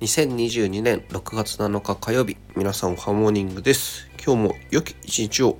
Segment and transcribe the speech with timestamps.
[0.00, 2.36] 2022年6月7日火曜日。
[2.54, 4.08] 皆さんハーモニングです。
[4.24, 5.58] 今日も良き一日を。